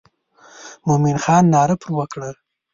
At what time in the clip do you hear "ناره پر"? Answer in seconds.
1.53-1.89